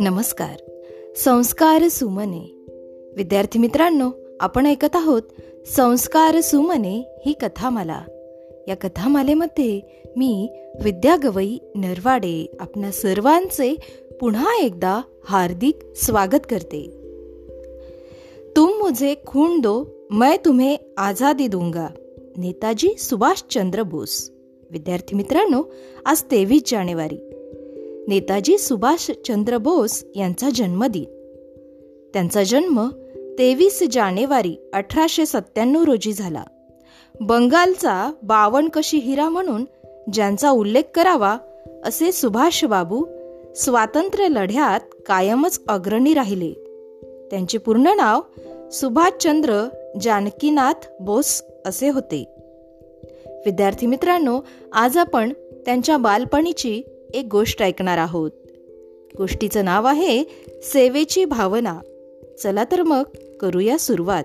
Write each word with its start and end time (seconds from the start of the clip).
नमस्कार. 0.00 0.70
संस्कार 1.16 1.88
सुमने. 1.88 2.66
विद्यार्थी 3.16 3.58
मित्रांनो 3.58 4.10
आपण 4.40 4.66
ऐकत 4.66 4.96
आहोत 4.96 5.22
संस्कार 5.76 6.40
सुमने 6.40 7.22
ही 7.26 7.32
कथामाला. 7.32 8.02
या 8.68 8.74
कथामालेमध्ये 8.76 9.80
मी 10.16 10.48
विद्या 10.82 11.16
गवई 11.22 11.58
नरवाडे 11.74 12.56
आपल्या 12.60 12.92
सर्वांचे 12.92 13.76
पुन्हा 14.20 14.54
एकदा 14.62 15.00
हार्दिक 15.24 15.78
स्वागत 15.96 16.46
करते. 16.50 16.86
तुम 18.56 18.68
मुझे 18.68 19.14
खून 19.26 19.60
दो 19.60 19.84
मैं 20.10 20.44
तुम्हें 20.44 20.76
आझादी 20.96 21.46
दूंगा 21.46 21.86
नेताजी 22.36 22.94
सुभाषचंद्र 22.98 23.82
बोस. 23.82 24.30
विद्यार्थी 24.74 25.16
मित्रांनो 25.16 25.62
आज 26.06 26.22
तेवीस 26.22 26.62
जानेवारी. 26.66 27.18
नेताजी 28.08 28.58
सुभाषचंद्र 28.58 29.58
बोस 29.58 30.04
यांचा 30.16 30.50
जन्मदिन. 30.54 31.04
त्यांचा 32.12 32.42
जन्म 32.42 32.88
तेवीस 33.38 33.82
जानेवारी 33.92 34.56
अठराशे 34.72 35.26
सत्त्याण्णव 35.26 35.84
रोजी 35.84 36.12
झाला. 36.12 36.44
बंगालचा 37.20 38.12
बावनकशी 38.22 38.98
हिरा 38.98 39.28
म्हणून 39.28 39.64
ज्यांचा 40.12 40.50
उल्लेख 40.50 40.82
करावा 40.94 41.38
असे 41.84 42.12
सुभाषबाबू 42.12 43.06
स्वातंत्र्य 43.56 44.28
लढ्यात 44.28 44.80
कायमच 45.06 45.62
अग्रणी 45.68 46.14
राहिले. 46.14 46.52
त्यांचे 47.30 47.58
पूर्ण 47.58 47.86
नाव 47.86 48.20
सुभाषचंद्र 48.70 49.68
जानकीनाथ 50.00 50.86
बोस 51.00 51.42
असे 51.66 51.88
होते. 51.88 52.33
विद्यार्थी 53.26 53.86
मित्रांनो 53.86 54.40
आज 54.72 54.96
आपण 54.96 55.32
त्यांच्या 55.64 55.96
बालपणीची 55.96 56.82
एक 57.14 57.28
गोष्ट 57.30 57.62
ऐकणार 57.62 57.98
आहोत. 57.98 58.30
गोष्टीचं 59.18 59.64
नाव 59.64 59.86
आहे 59.86 60.24
सेवेची 60.62 61.24
भावना. 61.24 61.80
चला 62.42 62.64
तर 62.72 62.82
मग 62.82 63.02
करूया 63.40 63.78
सुरुवात. 63.78 64.24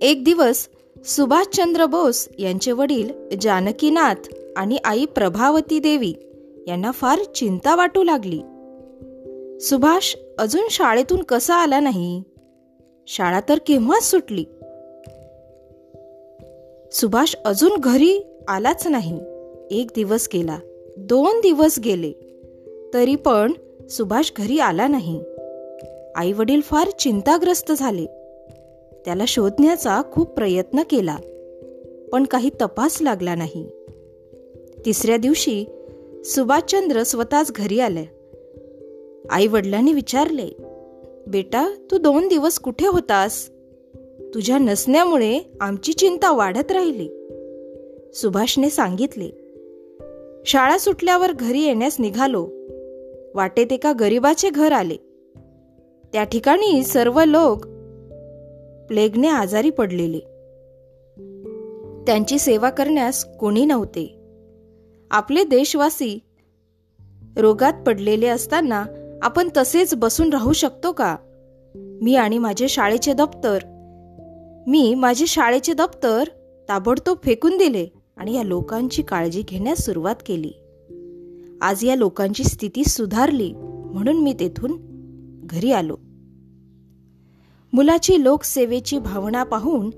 एक 0.00 0.24
दिवस 0.24 0.68
सुभाषचंद्र 1.04 1.86
बोस 1.86 2.28
यांचे 2.38 2.72
वडील 2.72 3.08
जानकीनाथ 3.40 4.34
आणि 4.56 4.78
आई 4.84 5.04
प्रभावती 5.04 5.78
देवी 5.78 6.14
यांना 6.68 6.90
फार 6.90 7.22
चिंता 7.22 7.76
वाटू 7.76 8.02
लागली. 8.02 8.40
सुभाष 9.60 10.16
अजून 10.38 10.64
शाळेतून 10.70 11.22
कसा 11.22 11.54
आला 11.54 11.80
नाही? 11.80 12.22
शाळा 13.06 13.40
तर 13.48 13.58
केव्हाच 13.66 14.10
सुटली. 14.10 14.44
सुभाष 17.00 17.34
अजून 17.44 17.76
घरी 17.76 18.26
आलाच 18.48 18.86
नाही. 18.86 19.20
एक 19.70 19.86
दिवस 19.94 20.28
गेला. 20.32 20.58
दोन 20.96 21.40
दिवस 21.40 21.78
गेले. 21.84 22.12
तरी 22.94 23.16
पण 23.16 23.52
सुभाष 23.90 24.30
घरी 24.36 24.58
आला 24.58 24.88
नाही. 24.88 25.20
आई 26.16 26.32
वडील 26.32 26.60
फार 26.60 26.90
चिंताग्रस्त 26.90 27.72
झाले. 27.72 28.06
त्याला 29.04 29.24
शोधण्याचा 29.28 30.02
खूप 30.12 30.28
प्रयत्न 30.28 30.82
केला. 30.90 31.16
पण 32.12 32.24
काही 32.24 32.50
तपास 32.60 33.02
लागला 33.02 33.34
नाही. 33.34 33.66
तिसऱ्या 34.86 35.16
दिवशी 35.16 35.64
सुभाषचंद्र 36.24 37.02
स्वतःच 37.02 37.52
घरी 37.52 37.80
आले. 37.80 38.04
आई 39.30 39.46
वडिलांनी 39.46 39.92
विचारले 39.92 40.48
बेटा 41.26 41.70
तू 41.90 41.98
दोन 41.98 42.28
दिवस 42.28 42.58
कुठे 42.58 42.86
होतास? 42.86 43.50
तुझ्या 44.34 44.58
नसण्यामुळे 44.58 45.40
आमची 45.60 45.92
चिंता 45.92 46.32
वाढत 46.32 46.72
राहिली. 46.72 47.08
सुभाषने 48.14 48.70
सांगितले 48.70 49.30
शाळा 50.46 50.78
सुटल्यावर 50.78 51.32
घरी 51.32 51.62
येण्यास 51.62 51.96
निघालो. 52.00 52.48
वाटेत 53.34 53.72
एका 53.72 53.92
गरिबाचे 53.92 54.50
घर 54.50 54.72
आले. 54.72 54.96
त्या 56.12 56.24
ठिकाणी 56.24 56.84
सर्व 56.84 57.24
लोक 57.24 57.66
प्लेगने 58.88 59.28
आजारी 59.28 59.70
पडलेले. 59.70 60.18
त्यांची 62.06 62.38
सेवा 62.38 62.70
करण्यास 62.70 63.36
कोणी 63.36 63.64
नव्हते. 63.64 64.18
आपले 65.10 65.44
देशवासी 65.44 66.18
रोगात 67.36 67.72
पडलेले 67.86 68.26
असताना 68.26 68.84
आपण 69.22 69.48
तसेच 69.56 69.94
बसून 69.94 70.30
राहू 70.30 70.52
शकतो 70.52 70.92
का? 70.92 71.16
मी 71.74 72.16
आणि 72.16 72.38
माझे 72.38 72.68
शाळेचे 72.68 73.12
दप्तर 73.12 73.58
मी 74.68 74.94
माझे 74.94 75.26
शाळेचे 75.26 75.72
दप्तर 75.72 76.28
ताबडतोब 76.68 77.16
फेकून 77.24 77.56
दिले 77.56 77.86
आणि 78.16 78.34
या 78.34 78.42
लोकांची 78.42 79.02
काळजी 79.02 79.42
घेण्यास 79.42 79.78
सुरुवात 79.78 80.14
केली. 80.26 80.52
आज 81.62 81.84
या 81.84 81.94
लोकांची 81.94 82.44
स्थिती 82.44 82.84
सुधारली 82.84 83.52
म्हणून 83.92 84.22
मी 84.22 84.32
तेथून 84.32 84.72
घरी 85.46 85.72
आलो. 85.72 85.96
मुलाची 87.72 88.24
लोकसेवेची 88.24 88.98
भावना 88.98 89.44
पाहून 89.44 89.90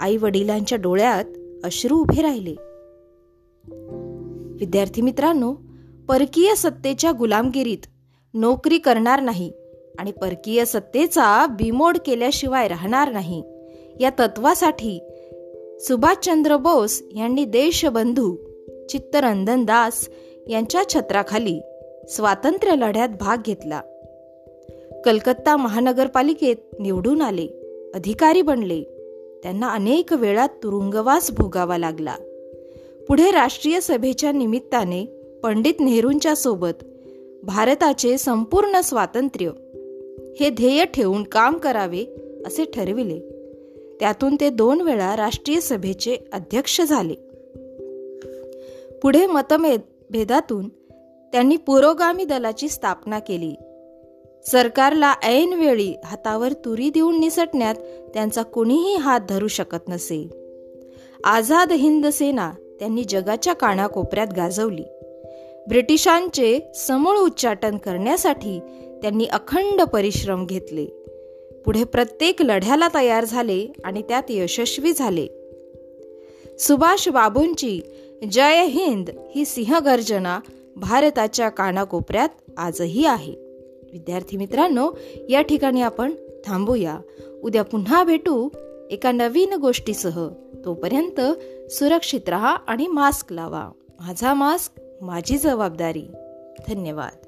आई 0.00 0.16
वडिलांच्या 0.16 0.78
डोळ्यात 0.78 1.24
अश्रू 1.64 1.96
उभे 1.96 2.22
राहिले. 2.22 2.54
विद्यार्थी 4.58 5.02
मित्रांनो 5.02 5.54
परकीय 6.08 6.54
सत्तेच्या 6.54 7.12
गुलामगिरीत 7.12 7.86
नोकरी 8.34 8.78
करणार 8.78 9.20
नाही 9.20 9.52
आणि 9.98 10.12
परकीय 10.12 10.64
सत्तेचा 10.64 11.46
बिमोड 11.46 11.98
केल्याशिवाय 12.06 12.68
राहणार 12.68 13.12
नाही. 13.12 13.42
या 14.00 14.10
तत्वासाठी 14.18 15.00
सुभाषचंद्र 15.80 16.56
बोस 16.56 17.02
यांनी 17.16 17.44
देशबंधू 17.44 18.36
चित्तरंजन 18.88 19.64
दास 19.64 20.08
यांच्या 20.48 20.88
छत्राखाली 20.88 21.60
स्वातंत्र्य 22.08 22.74
लढ्यात 22.76 23.08
भाग 23.08 23.36
घेतला. 23.46 23.80
कलकत्ता 25.04 25.56
महानगरपालिकेत 25.56 26.56
निवडून 26.80 27.22
आले 27.22 27.46
अधिकारी 27.94 28.42
बनले. 28.42 28.82
त्यांना 29.42 29.68
अनेक 29.68 30.12
वेळा 30.12 30.46
तुरुंगवास 30.46 31.30
भोगावा 31.30 31.78
लागला. 31.78 32.14
पुढे 33.08 33.30
राष्ट्रीय 33.30 33.80
सभेच्या 33.80 34.32
निमित्ताने 34.32 35.04
पंडित 35.42 35.74
नेहरूंच्या 35.80 36.36
सोबत 36.36 36.84
भारताचे 37.42 38.18
संपूर्ण 38.18 38.80
स्वातंत्र्य 38.80 39.50
हे 40.40 40.50
ध्येय 40.50 40.84
ठेवून 40.84 41.22
काम 41.22 41.58
करावे 41.58 42.04
असे 42.46 42.64
ठरविले. 42.64 43.33
त्यातून 44.00 44.36
ते 44.40 44.50
दोन 44.50 44.80
वेळा 44.80 45.16
राष्ट्रीय 45.16 45.60
सभेचे 45.60 46.16
अध्यक्ष 46.32 46.80
झाले. 46.80 47.14
पुढे 49.02 49.26
मतभेद 49.26 49.80
भेदातून 50.10 50.68
त्यांनी 51.32 51.56
पुरोगामी 51.56 52.24
दलाची 52.24 52.68
स्थापना 52.68 53.18
केली. 53.18 53.54
सरकारला 54.46 55.14
ऐन 55.22 55.52
वेळी 55.52 55.94
हातावर 56.04 56.52
तुरी 56.52 56.90
देऊन 56.90 57.20
निसटण्यात 57.20 57.74
त्यांचा 58.14 58.42
कोणीही 58.42 58.96
हात 58.96 59.20
धरू 59.28 59.48
शकत 59.48 59.88
नसे. 59.88 60.30
आझाद 61.24 61.72
हिंद 61.72 62.06
सेना 62.06 62.52
त्यांनी 62.78 63.04
जगाच्या 63.04 63.52
कानाकोपऱ्यात 63.52 64.26
गाजवली. 64.36 64.82
ब्रिटिशांचे 65.68 66.72
समूळ 66.74 67.16
उच्चाटन 67.16 67.76
करण्यासाठी 67.76 68.60
त्यांनी 69.02 69.24
अखंड 69.24 69.82
परिश्रम 69.82 70.46
घेतले. 70.46 70.86
पुढे 71.64 71.84
प्रत्येक 71.84 72.42
लढ्याला 72.42 72.88
तयार 72.94 73.24
झाले 73.24 73.72
आणि 73.84 74.02
त्यात 74.02 74.22
यशस्वी 74.28 74.92
झाले. 74.92 75.26
सुभाष 76.58 77.08
बाबूंची 77.08 77.80
जय 78.30 78.64
हिंद 78.64 79.10
ही 79.34 79.44
सिंहगर्जना 79.44 80.40
भारताच्या 80.76 81.48
कानाकोपऱ्यात 81.48 82.28
आजही 82.56 83.06
आहे. 83.06 83.34
विद्यार्थी 83.92 84.36
मित्रांनो 84.36 84.90
या 85.28 85.42
ठिकाणी 85.42 85.82
आपण 85.82 86.12
थांबूया. 86.46 86.98
उद्या 87.42 87.62
पुन्हा 87.62 88.04
भेटू 88.04 88.48
एका 88.90 89.12
नवीन 89.12 89.52
गोष्टीसह. 89.52 90.28
तोपर्यंत 90.64 91.20
सुरक्षित 91.72 92.28
रहा 92.28 92.56
आणि 92.66 92.86
मास्क 92.86 93.32
लावा. 93.32 93.68
माझा 94.00 94.34
मास्क 94.34 94.80
माझी 95.00 95.38
जबाबदारी. 95.38 96.04
धन्यवाद. 96.68 97.23